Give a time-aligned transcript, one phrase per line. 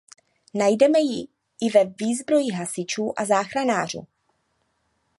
[0.61, 1.27] Najdeme ji
[1.59, 4.07] i ve výzbroji hasičů a záchranářů.